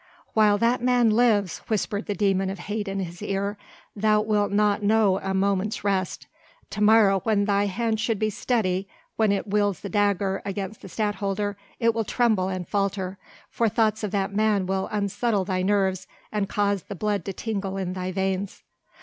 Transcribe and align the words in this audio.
"While 0.33 0.57
that 0.57 0.81
man 0.81 1.11
lives," 1.11 1.59
whispered 1.67 2.07
the 2.07 2.15
demon 2.15 2.49
of 2.49 2.57
hate 2.57 2.87
in 2.87 3.01
his 3.01 3.21
ear, 3.21 3.55
"thou 3.95 4.19
wilt 4.21 4.51
not 4.51 4.81
know 4.81 5.19
a 5.19 5.35
moment's 5.35 5.83
rest. 5.83 6.25
To 6.71 6.81
morrow 6.81 7.19
when 7.19 7.45
thy 7.45 7.67
hand 7.67 7.99
should 7.99 8.17
be 8.17 8.31
steady 8.31 8.87
when 9.15 9.31
it 9.31 9.47
wields 9.49 9.81
the 9.81 9.89
dagger 9.89 10.41
against 10.43 10.81
the 10.81 10.89
Stadtholder, 10.89 11.55
it 11.79 11.93
will 11.93 12.03
tremble 12.03 12.47
and 12.49 12.67
falter, 12.67 13.19
for 13.51 13.69
thoughts 13.69 14.03
of 14.03 14.09
that 14.09 14.33
man 14.33 14.65
will 14.65 14.89
unsettle 14.91 15.45
thy 15.45 15.61
nerves 15.61 16.07
and 16.31 16.49
cause 16.49 16.81
the 16.81 16.95
blood 16.95 17.23
to 17.25 17.33
tingle 17.33 17.77
in 17.77 17.93
thy 17.93 18.11
veins." 18.11 18.63